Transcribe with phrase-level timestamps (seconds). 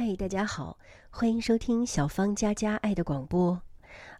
[0.00, 0.78] 嗨，大家好，
[1.10, 3.60] 欢迎收听小芳家家爱的广播。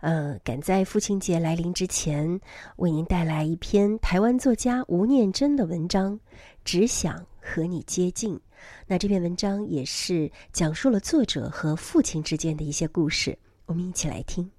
[0.01, 2.41] 呃，赶在父亲节来临之前，
[2.79, 6.15] 为您带来一篇台湾作家吴念真的文章
[6.65, 8.35] 《只想和你接近》。
[8.89, 14.51] 那这篇文章也是讲述了作者和父亲之间的一些故事，我们一起来听。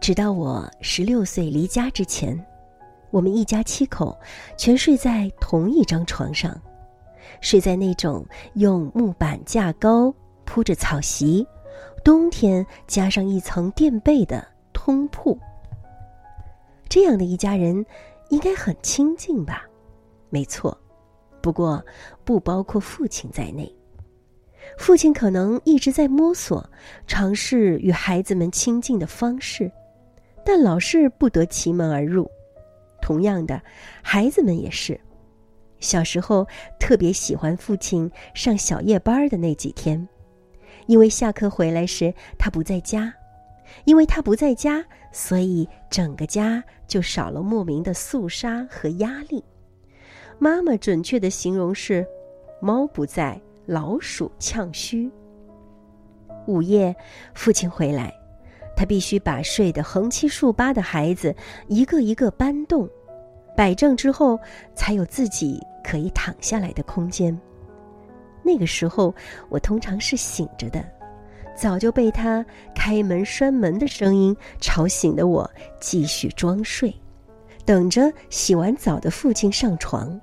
[0.00, 2.40] 直到我十六岁离家之前。
[3.10, 4.18] 我们一家七口
[4.56, 6.60] 全睡在同一张床上，
[7.40, 8.24] 睡在那种
[8.54, 10.14] 用木板架高、
[10.44, 11.46] 铺着草席，
[12.04, 15.38] 冬天加上一层垫被的通铺。
[16.88, 17.84] 这样的一家人
[18.30, 19.64] 应该很亲近吧？
[20.28, 20.76] 没错，
[21.40, 21.84] 不过
[22.24, 23.72] 不包括父亲在内。
[24.78, 26.68] 父亲可能一直在摸索、
[27.06, 29.70] 尝试与孩子们亲近的方式，
[30.44, 32.30] 但老是不得其门而入。
[33.10, 33.60] 同样的，
[34.02, 35.00] 孩子们也是。
[35.80, 36.46] 小时候
[36.78, 40.08] 特别喜欢父亲上小夜班的那几天，
[40.86, 43.12] 因为下课回来时他不在家，
[43.84, 49.44] 因为他不在家，所以整个家就少了莫名的肃杀和压力。
[50.38, 52.06] 妈妈准确的形容是：
[52.60, 55.10] 猫不在，老鼠呛须。
[56.46, 56.94] 午夜，
[57.34, 58.14] 父亲回来。
[58.76, 61.36] 他必须把睡得横七竖八的孩子
[61.68, 62.88] 一个一个搬动、
[63.60, 64.40] 摆正之后，
[64.74, 67.38] 才有自己可以躺下来的空间。
[68.42, 69.14] 那个时候，
[69.50, 70.82] 我通常是醒着的，
[71.54, 72.42] 早就被他
[72.74, 75.26] 开门摔门的声音吵醒的。
[75.26, 76.90] 我继续装睡，
[77.66, 80.18] 等着洗完澡的父亲上床。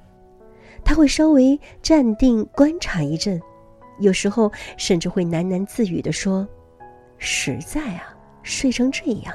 [0.83, 3.39] 他会稍微站定观察一阵，
[3.99, 6.47] 有时候甚至会喃喃自语地说
[7.19, 9.31] ：“实在啊。”睡成这样，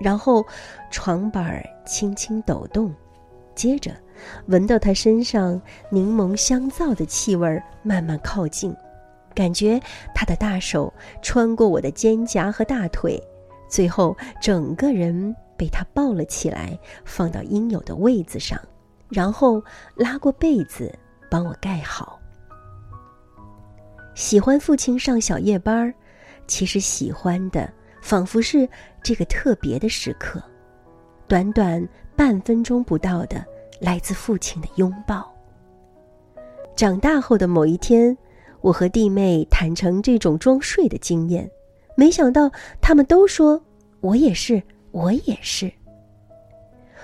[0.00, 0.44] 然后
[0.90, 2.92] 床板儿轻轻抖动，
[3.54, 3.92] 接着
[4.46, 8.74] 闻到他身上柠檬香皂的气味，慢慢靠近，
[9.34, 9.78] 感觉
[10.14, 13.22] 他的大手穿过我的肩胛和大腿，
[13.68, 18.58] 最后整个人被他抱了起来，放到应有的位子上，
[19.10, 19.62] 然后
[19.94, 20.90] 拉过被子
[21.30, 22.18] 帮我盖好。
[24.14, 25.94] 喜欢父亲上小夜班儿，
[26.46, 27.70] 其实喜欢的。
[28.00, 28.68] 仿佛是
[29.02, 30.42] 这个特别的时刻，
[31.28, 33.44] 短短半分钟不到的
[33.80, 35.32] 来自父亲的拥抱。
[36.74, 38.16] 长大后的某一天，
[38.60, 41.48] 我和弟妹坦诚这种装睡的经验，
[41.94, 42.50] 没想到
[42.80, 43.62] 他们都说
[44.00, 45.70] ：“我也是，我也是。”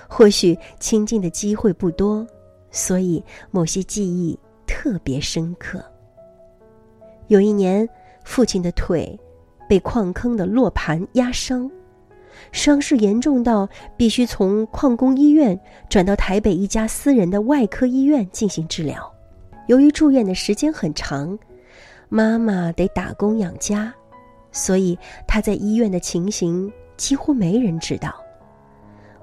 [0.09, 2.25] 或许亲近的机会不多，
[2.71, 5.83] 所以某些记忆特别深刻。
[7.27, 7.87] 有一年，
[8.23, 9.19] 父亲的腿。
[9.67, 11.69] 被矿坑的落盘压伤，
[12.51, 19.13] 伤势严重到必须从矿工医院转到台北一家私人的外科医院进行治疗。
[19.67, 21.37] 由于住院的时间很长，
[22.09, 23.93] 妈妈得打工养家，
[24.51, 28.15] 所以他在医院的情形几乎没人知道。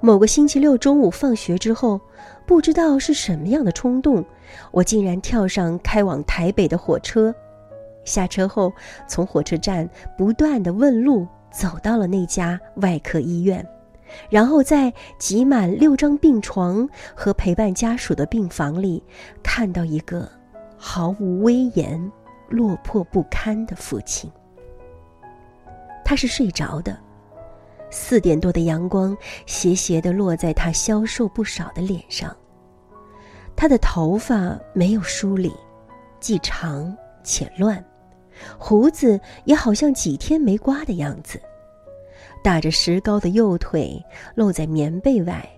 [0.00, 1.98] 某个星期六中午放学之后，
[2.44, 4.22] 不知道是什么样的冲动，
[4.70, 7.34] 我竟然跳上开往台北的火车。
[8.04, 8.72] 下车后，
[9.06, 13.66] 从火车站不断的问路，走到了那家外科医院，
[14.28, 19.02] 然后在挤满六张病床和陪伴家属的病房里，
[19.42, 20.28] 看到一个
[20.76, 22.12] 毫无威严、
[22.48, 24.30] 落魄不堪的父亲。
[26.04, 26.98] 他是睡着的，
[27.90, 29.16] 四点多的阳光
[29.46, 32.36] 斜斜的落在他消瘦不少的脸上，
[33.56, 35.50] 他的头发没有梳理，
[36.20, 37.82] 既长且乱。
[38.58, 41.40] 胡子也好像几天没刮的样子，
[42.42, 45.48] 打着石膏的右腿露在棉被外，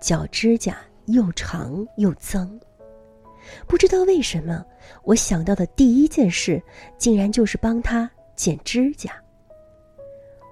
[0.00, 2.58] 脚指甲又长又脏。
[3.66, 4.64] 不知道为什么，
[5.02, 6.62] 我想到的第一件事
[6.96, 9.12] 竟然就是帮他剪指甲。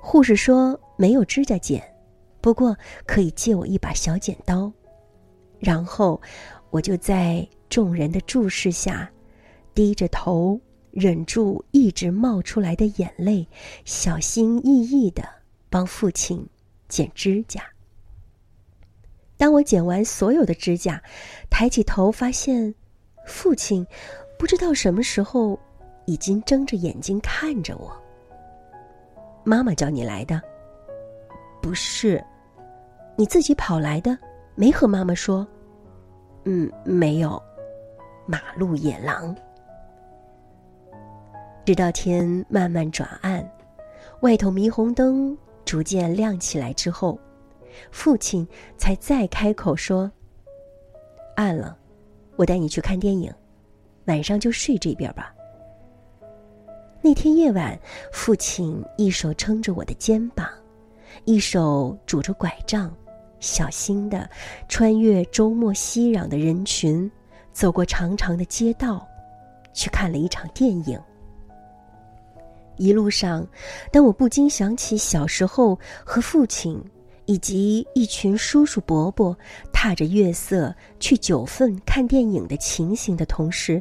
[0.00, 1.82] 护士说没有指甲剪，
[2.40, 4.70] 不过可以借我一把小剪刀。
[5.58, 6.20] 然后，
[6.70, 9.10] 我就在众人的注视下，
[9.74, 10.60] 低着头。
[10.92, 13.46] 忍住一直冒出来的眼泪，
[13.84, 15.26] 小心翼翼的
[15.70, 16.46] 帮父亲
[16.86, 17.62] 剪指甲。
[19.38, 21.02] 当我剪完所有的指甲，
[21.50, 22.74] 抬起头发现，
[23.26, 23.86] 父亲
[24.38, 25.58] 不知道什么时候
[26.04, 27.90] 已经睁着眼睛看着我。
[29.44, 30.40] 妈妈叫你来的？
[31.62, 32.22] 不是，
[33.16, 34.16] 你自己跑来的？
[34.54, 35.46] 没和妈妈说？
[36.44, 37.42] 嗯，没有。
[38.26, 39.34] 马路野狼。
[41.64, 43.48] 直到天慢慢转暗，
[44.20, 47.16] 外头霓虹灯逐渐亮起来之后，
[47.92, 50.10] 父亲才再开口说
[51.36, 51.76] ：“暗了，
[52.34, 53.32] 我带你去看电影，
[54.06, 55.32] 晚上就睡这边吧。”
[57.00, 57.78] 那天夜晚，
[58.12, 60.48] 父亲一手撑着我的肩膀，
[61.24, 62.92] 一手拄着拐杖，
[63.38, 64.28] 小心的
[64.68, 67.08] 穿越周末熙攘的人群，
[67.52, 69.06] 走过长长的街道，
[69.72, 71.00] 去看了一场电影。
[72.82, 73.46] 一路上，
[73.92, 76.82] 当我不禁想起小时候和父亲
[77.26, 79.38] 以及一群叔叔伯伯
[79.72, 83.80] 踏着月色去九份看电影的情形的同时，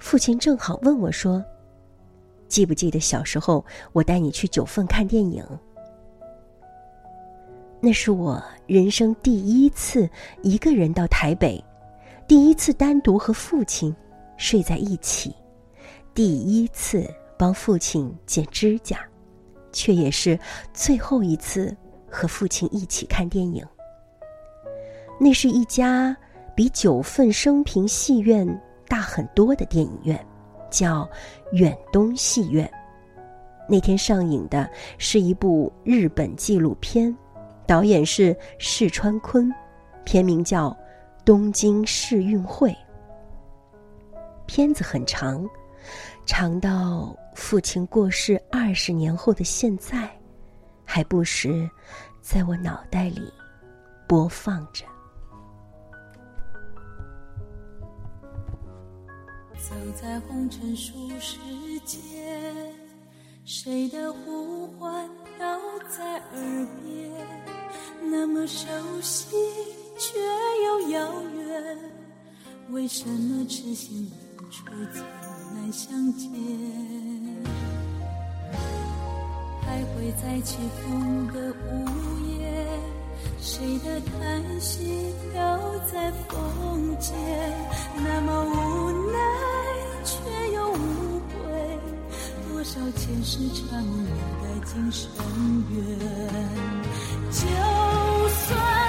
[0.00, 1.40] 父亲正好问我说。
[2.48, 5.46] 记不记得小时候我带你去九份看电影？
[7.80, 10.10] 那是我人生第一次
[10.42, 11.64] 一个人到台北，
[12.26, 13.94] 第一次单独和父亲
[14.36, 15.32] 睡在一起，
[16.12, 17.08] 第一次
[17.42, 19.00] 帮父亲剪指甲，
[19.72, 20.38] 却也是
[20.72, 21.76] 最后一次
[22.08, 23.66] 和父亲一起看电影。
[25.18, 26.16] 那是一家
[26.54, 28.46] 比九份生平戏院
[28.86, 30.24] 大很多的电影院。
[30.70, 31.06] 叫
[31.52, 32.70] 远东戏院。
[33.68, 37.14] 那天上映的是一部日本纪录片，
[37.66, 39.52] 导演是世川坤，
[40.04, 40.70] 片名叫
[41.24, 42.70] 《东京世运会》。
[44.46, 45.44] 片子很长，
[46.24, 50.10] 长到父亲过世二十年后的现在，
[50.84, 51.68] 还不时
[52.20, 53.32] 在我脑袋里
[54.06, 54.84] 播放着。
[59.56, 61.38] 走在红尘俗世
[61.84, 62.74] 间，
[63.44, 65.58] 谁的呼唤飘
[65.88, 67.10] 在耳边，
[68.10, 68.66] 那么熟
[69.00, 69.36] 悉
[69.96, 70.18] 却
[70.64, 71.78] 又遥远。
[72.70, 75.02] 为什么痴心人初次
[75.54, 76.28] 难相见？
[80.02, 81.86] 会在起风的午
[82.26, 82.66] 夜，
[83.40, 85.60] 谁的叹息飘
[85.92, 87.14] 在风间，
[87.94, 89.18] 那么无奈。
[90.04, 90.16] 却
[90.52, 91.78] 又无悔，
[92.48, 94.04] 多少前世缠绵
[94.42, 95.08] 带进深
[95.70, 95.78] 渊。
[97.30, 97.46] 就
[98.28, 98.81] 算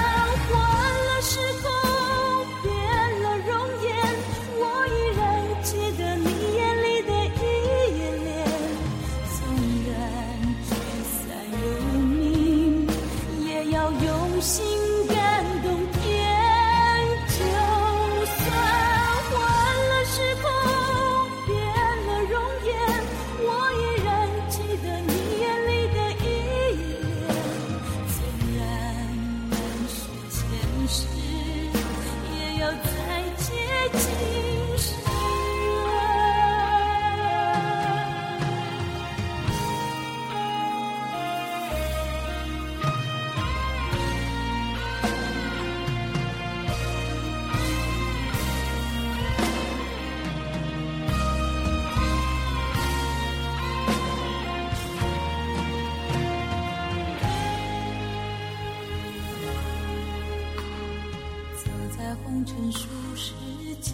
[62.43, 63.31] 红尘俗世
[63.79, 63.93] 间，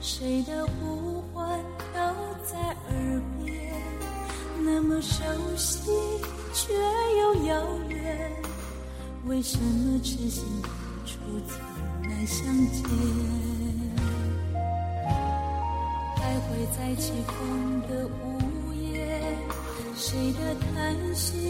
[0.00, 1.58] 谁的呼唤
[1.92, 2.14] 飘
[2.44, 3.74] 在耳边？
[4.64, 5.24] 那么熟
[5.56, 5.90] 悉
[6.54, 6.72] 却
[7.18, 8.30] 又遥远，
[9.26, 10.62] 为什么痴心人
[11.04, 11.18] 初
[11.48, 11.58] 次
[12.02, 12.84] 难相见？
[16.16, 19.36] 徘徊在起风的午夜，
[19.96, 21.41] 谁的叹息